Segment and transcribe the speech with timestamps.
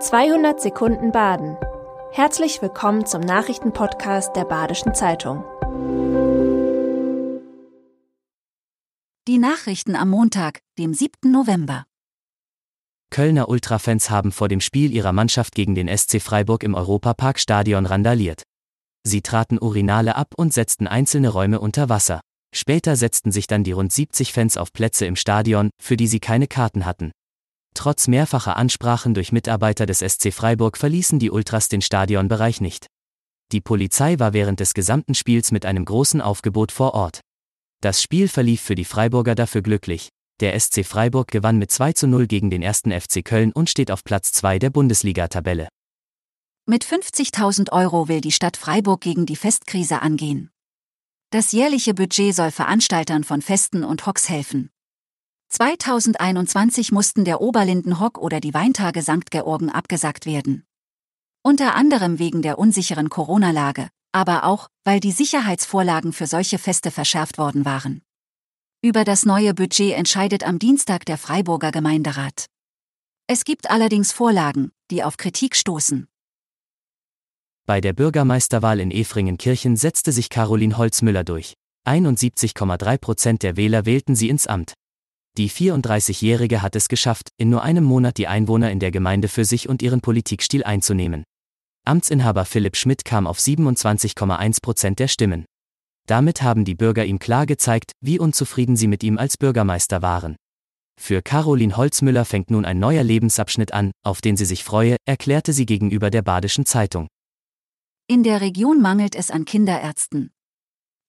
[0.00, 1.56] 200 Sekunden Baden.
[2.12, 5.42] Herzlich willkommen zum Nachrichtenpodcast der Badischen Zeitung.
[9.26, 11.32] Die Nachrichten am Montag, dem 7.
[11.32, 11.84] November.
[13.10, 18.44] Kölner Ultrafans haben vor dem Spiel ihrer Mannschaft gegen den SC Freiburg im Europapark-Stadion randaliert.
[19.02, 22.20] Sie traten Urinale ab und setzten einzelne Räume unter Wasser.
[22.54, 26.20] Später setzten sich dann die rund 70 Fans auf Plätze im Stadion, für die sie
[26.20, 27.10] keine Karten hatten.
[27.78, 32.88] Trotz mehrfacher Ansprachen durch Mitarbeiter des SC Freiburg verließen die Ultras den Stadionbereich nicht.
[33.52, 37.20] Die Polizei war während des gesamten Spiels mit einem großen Aufgebot vor Ort.
[37.80, 40.08] Das Spiel verlief für die Freiburger dafür glücklich.
[40.40, 43.92] Der SC Freiburg gewann mit 2 zu 0 gegen den ersten FC Köln und steht
[43.92, 45.68] auf Platz 2 der Bundesliga-Tabelle.
[46.66, 50.50] Mit 50.000 Euro will die Stadt Freiburg gegen die Festkrise angehen.
[51.30, 54.68] Das jährliche Budget soll Veranstaltern von Festen und Hocks helfen.
[55.50, 59.30] 2021 mussten der Oberlindenhock oder die Weintage St.
[59.30, 60.64] Georgen abgesagt werden.
[61.42, 67.38] Unter anderem wegen der unsicheren Corona-Lage, aber auch, weil die Sicherheitsvorlagen für solche Feste verschärft
[67.38, 68.02] worden waren.
[68.82, 72.46] Über das neue Budget entscheidet am Dienstag der Freiburger Gemeinderat.
[73.26, 76.08] Es gibt allerdings Vorlagen, die auf Kritik stoßen.
[77.66, 81.54] Bei der Bürgermeisterwahl in Efringen-Kirchen setzte sich Caroline Holzmüller durch.
[81.86, 84.74] 71,3 Prozent der Wähler wählten sie ins Amt.
[85.38, 89.44] Die 34-Jährige hat es geschafft, in nur einem Monat die Einwohner in der Gemeinde für
[89.44, 91.22] sich und ihren Politikstil einzunehmen.
[91.86, 95.44] Amtsinhaber Philipp Schmidt kam auf 27,1 Prozent der Stimmen.
[96.08, 100.34] Damit haben die Bürger ihm klar gezeigt, wie unzufrieden sie mit ihm als Bürgermeister waren.
[101.00, 105.52] Für Caroline Holzmüller fängt nun ein neuer Lebensabschnitt an, auf den sie sich freue, erklärte
[105.52, 107.06] sie gegenüber der Badischen Zeitung.
[108.08, 110.32] In der Region mangelt es an Kinderärzten.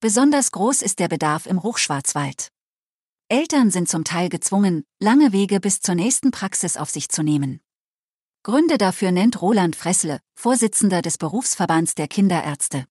[0.00, 2.48] Besonders groß ist der Bedarf im Hochschwarzwald.
[3.30, 7.60] Eltern sind zum Teil gezwungen, lange Wege bis zur nächsten Praxis auf sich zu nehmen.
[8.42, 12.86] Gründe dafür nennt Roland Fressle, Vorsitzender des Berufsverbands der Kinderärzte.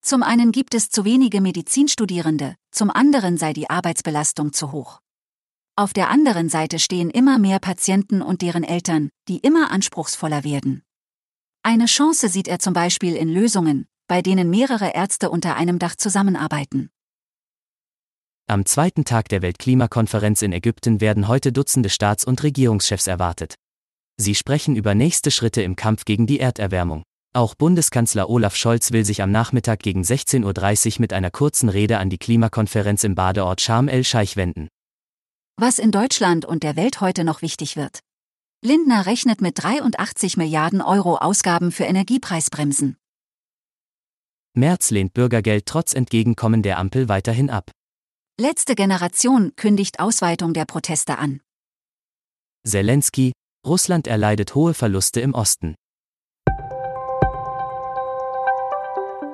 [0.00, 4.98] Zum einen gibt es zu wenige Medizinstudierende, zum anderen sei die Arbeitsbelastung zu hoch.
[5.76, 10.82] Auf der anderen Seite stehen immer mehr Patienten und deren Eltern, die immer anspruchsvoller werden.
[11.62, 15.94] Eine Chance sieht er zum Beispiel in Lösungen, bei denen mehrere Ärzte unter einem Dach
[15.94, 16.90] zusammenarbeiten.
[18.52, 23.54] Am zweiten Tag der Weltklimakonferenz in Ägypten werden heute Dutzende Staats- und Regierungschefs erwartet.
[24.18, 27.02] Sie sprechen über nächste Schritte im Kampf gegen die Erderwärmung.
[27.32, 31.96] Auch Bundeskanzler Olaf Scholz will sich am Nachmittag gegen 16.30 Uhr mit einer kurzen Rede
[31.96, 34.68] an die Klimakonferenz im Badeort Sharm el-Scheich wenden.
[35.58, 38.00] Was in Deutschland und der Welt heute noch wichtig wird.
[38.62, 42.98] Lindner rechnet mit 83 Milliarden Euro Ausgaben für Energiepreisbremsen.
[44.52, 47.70] Merz lehnt Bürgergeld trotz Entgegenkommen der Ampel weiterhin ab.
[48.40, 51.42] Letzte Generation kündigt Ausweitung der Proteste an.
[52.66, 53.32] Zelensky,
[53.66, 55.74] Russland erleidet hohe Verluste im Osten.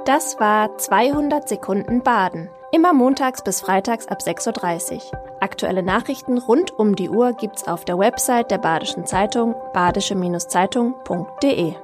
[0.05, 2.49] Das war 200 Sekunden Baden.
[2.73, 5.01] Immer montags bis freitags ab 6.30 Uhr.
[5.41, 11.75] Aktuelle Nachrichten rund um die Uhr gibt's auf der Website der Badischen Zeitung badische-zeitung.de.